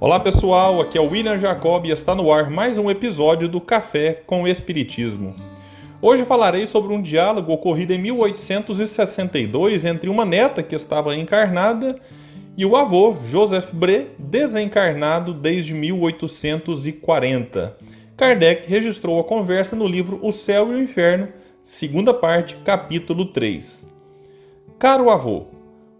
[0.00, 3.60] Olá pessoal, aqui é o William Jacob e está no ar mais um episódio do
[3.60, 5.34] Café com o Espiritismo.
[6.00, 11.96] Hoje falarei sobre um diálogo ocorrido em 1862 entre uma neta que estava encarnada
[12.56, 17.76] e o avô Joseph Bré, desencarnado desde 1840.
[18.16, 21.26] Kardec registrou a conversa no livro O Céu e o Inferno,
[21.64, 23.84] segunda parte, capítulo 3.
[24.78, 25.57] Caro avô,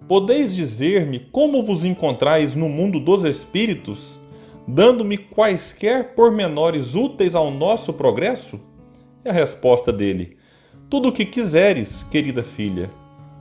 [0.09, 4.19] podeis dizer-me como vos encontrais no mundo dos espíritos,
[4.67, 8.59] dando-me quaisquer pormenores úteis ao nosso progresso?
[9.25, 10.37] E a resposta dele:
[10.89, 12.91] Tudo o que quiseres, querida filha.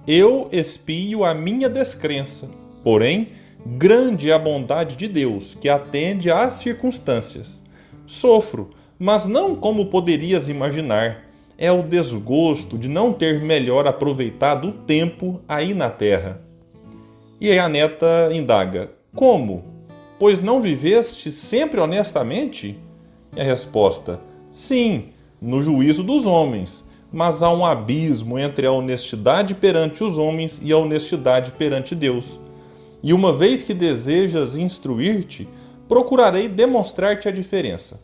[0.07, 2.47] Eu espio a minha descrença
[2.87, 3.27] Porém,
[3.65, 7.61] grande é a bondade de Deus, que atende às circunstâncias.
[8.05, 11.25] Sofro, mas não como poderias imaginar.
[11.57, 16.41] É o desgosto de não ter melhor aproveitado o tempo aí na terra.
[17.39, 19.63] E a neta indaga: Como?
[20.17, 22.75] Pois não viveste sempre honestamente?
[23.35, 29.53] E a resposta: Sim, no juízo dos homens, mas há um abismo entre a honestidade
[29.53, 32.39] perante os homens e a honestidade perante Deus.
[33.03, 35.47] E uma vez que desejas instruir-te,
[35.87, 37.99] procurarei demonstrar-te a diferença.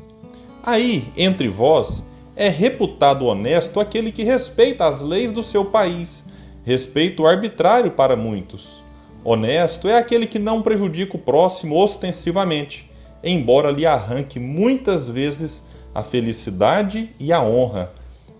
[0.63, 2.03] Aí, entre vós,
[2.35, 6.23] é reputado honesto aquele que respeita as leis do seu país,
[6.63, 8.82] respeito arbitrário para muitos.
[9.23, 12.89] Honesto é aquele que não prejudica o próximo ostensivamente,
[13.23, 15.63] embora lhe arranque muitas vezes
[15.95, 17.91] a felicidade e a honra,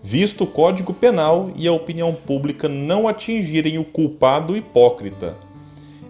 [0.02, 5.36] visto o Código Penal e a opinião pública não atingirem o culpado hipócrita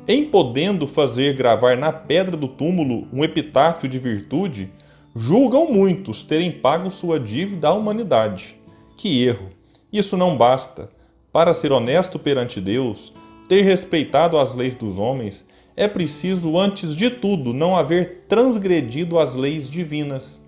[0.06, 4.70] em podendo fazer gravar na pedra do túmulo um epitáfio de virtude,
[5.17, 8.55] julgam muitos terem pago sua dívida à humanidade.
[8.98, 9.48] Que erro!
[9.90, 10.90] Isso não basta.
[11.33, 13.14] Para ser honesto perante Deus,
[13.48, 15.44] ter respeitado as leis dos homens,
[15.77, 20.42] é preciso, antes de tudo, não haver transgredido as leis divinas.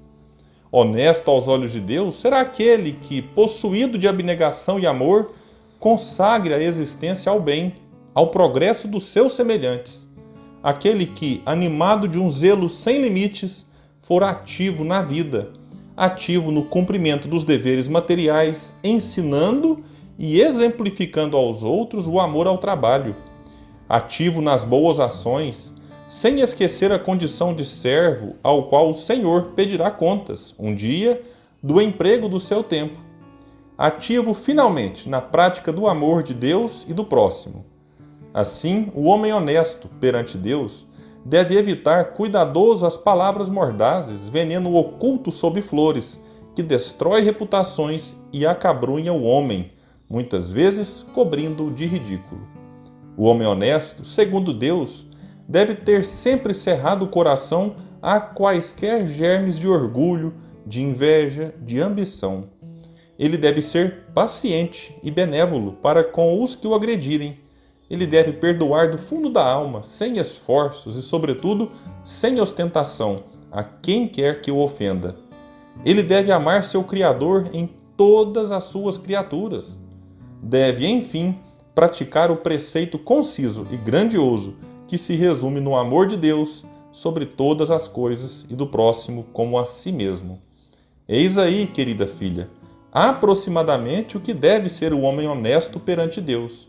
[0.70, 5.32] Honesto aos olhos de Deus será aquele que, possuído de abnegação e amor,
[5.80, 7.74] consagre a existência ao bem
[8.14, 10.06] ao progresso dos seus semelhantes.
[10.62, 13.66] Aquele que, animado de um zelo sem limites,
[14.00, 15.52] for ativo na vida,
[15.96, 19.84] ativo no cumprimento dos deveres materiais, ensinando
[20.18, 23.14] e exemplificando aos outros o amor ao trabalho,
[23.88, 25.72] ativo nas boas ações,
[26.06, 31.22] sem esquecer a condição de servo ao qual o Senhor pedirá contas, um dia,
[31.62, 32.98] do emprego do seu tempo.
[33.76, 37.76] Ativo finalmente na prática do amor de Deus e do próximo
[38.36, 40.84] Assim, o homem honesto perante Deus
[41.24, 46.20] deve evitar cuidadoso as palavras mordazes, veneno oculto sob flores,
[46.54, 49.72] que destrói reputações e acabrunha o homem,
[50.08, 52.40] muitas vezes cobrindo-o de ridículo.
[53.16, 55.06] O homem honesto, segundo Deus,
[55.48, 60.34] deve ter sempre cerrado o coração a quaisquer germes de orgulho,
[60.66, 62.50] de inveja, de ambição.
[63.18, 67.38] Ele deve ser paciente e benévolo para com os que o agredirem
[67.88, 71.70] ele deve perdoar do fundo da alma, sem esforços e, sobretudo,
[72.04, 75.16] sem ostentação, a quem quer que o ofenda.
[75.84, 79.78] Ele deve amar seu Criador em todas as suas criaturas.
[80.48, 81.38] Deve, enfim,
[81.74, 84.54] praticar o preceito conciso e grandioso
[84.86, 89.58] que se resume no amor de Deus sobre todas as coisas e do próximo como
[89.58, 90.40] a si mesmo.
[91.08, 92.48] Eis aí, querida filha,
[92.92, 96.68] aproximadamente o que deve ser o homem honesto perante Deus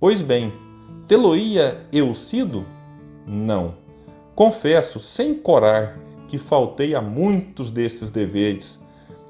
[0.00, 0.52] Pois bem,
[1.06, 2.66] teloia eu sido?
[3.26, 3.74] Não.
[4.34, 5.98] Confesso, sem corar,
[6.28, 8.78] que faltei a muitos desses deveres,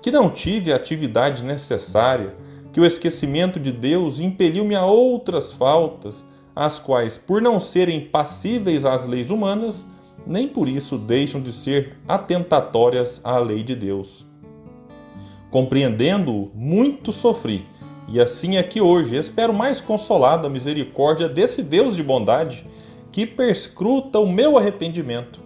[0.03, 2.35] que não tive a atividade necessária,
[2.75, 6.25] que o esquecimento de Deus impeliu-me a outras faltas,
[6.57, 9.87] as quais, por não serem passíveis às leis humanas,
[10.27, 14.27] nem por isso deixam de ser atentatórias à lei de Deus.
[15.53, 17.65] Compreendendo-o, muito sofri,
[18.09, 22.67] e assim é que hoje espero mais consolado a misericórdia desse Deus de bondade
[23.13, 25.41] que perscruta o meu arrependimento.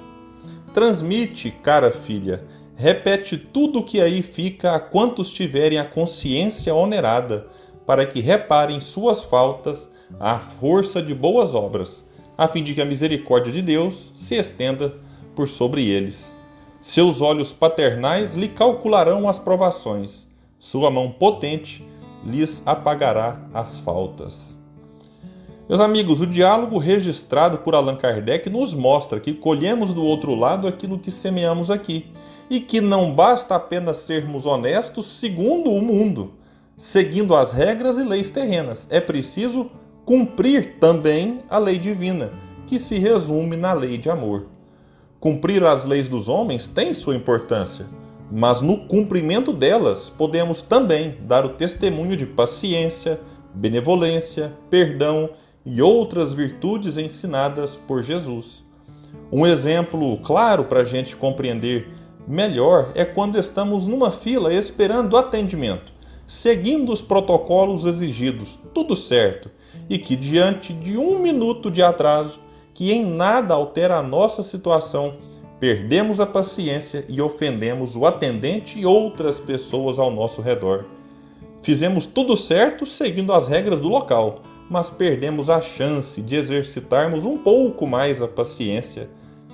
[0.72, 2.42] Transmite, cara filha,
[2.78, 7.48] repete tudo o que aí fica a quantos tiverem a consciência onerada,
[7.84, 9.88] para que reparem suas faltas
[10.20, 12.04] à força de boas obras,
[12.36, 14.94] a fim de que a misericórdia de Deus se estenda
[15.34, 16.32] por sobre eles.
[16.80, 20.24] Seus olhos paternais lhe calcularão as provações,
[20.58, 21.84] sua mão potente
[22.24, 24.57] lhes apagará as faltas.
[25.68, 30.66] Meus amigos, o diálogo registrado por Allan Kardec nos mostra que colhemos do outro lado
[30.66, 32.06] aquilo que semeamos aqui
[32.48, 36.32] e que não basta apenas sermos honestos segundo o mundo,
[36.74, 38.86] seguindo as regras e leis terrenas.
[38.88, 39.70] É preciso
[40.06, 42.30] cumprir também a lei divina,
[42.66, 44.46] que se resume na lei de amor.
[45.20, 47.84] Cumprir as leis dos homens tem sua importância,
[48.32, 53.20] mas no cumprimento delas podemos também dar o testemunho de paciência,
[53.52, 55.28] benevolência, perdão
[55.64, 58.64] e outras virtudes ensinadas por Jesus.
[59.30, 61.88] Um exemplo claro para a gente compreender
[62.26, 65.92] melhor é quando estamos numa fila esperando atendimento,
[66.26, 69.50] seguindo os protocolos exigidos, tudo certo,
[69.88, 72.38] e que diante de um minuto de atraso,
[72.74, 75.16] que em nada altera a nossa situação,
[75.58, 80.84] perdemos a paciência e ofendemos o atendente e outras pessoas ao nosso redor.
[81.62, 87.38] Fizemos tudo certo seguindo as regras do local, mas perdemos a chance de exercitarmos um
[87.38, 89.08] pouco mais a paciência.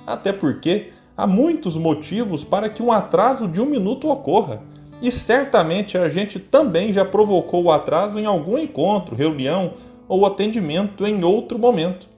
[0.06, 4.62] Até porque há muitos motivos para que um atraso de um minuto ocorra.
[5.00, 9.74] E certamente a gente também já provocou o atraso em algum encontro, reunião
[10.08, 12.08] ou atendimento em outro momento.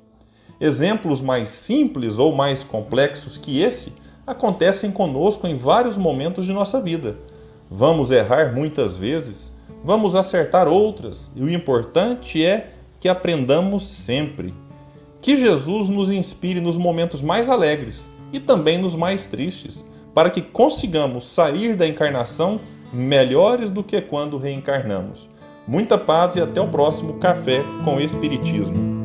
[0.61, 3.93] Exemplos mais simples ou mais complexos que esse
[4.27, 7.17] acontecem conosco em vários momentos de nossa vida.
[7.71, 9.53] Vamos errar muitas vezes,
[9.85, 12.71] vamos acertar outras, e o importante é
[13.07, 14.53] que aprendamos sempre.
[15.21, 20.43] Que Jesus nos inspire nos momentos mais alegres e também nos mais tristes, para que
[20.43, 22.61] consigamos sair da encarnação
[22.93, 25.29] melhores do que quando reencarnamos.
[25.69, 28.96] Muita paz e até o próximo Café com Espiritismo.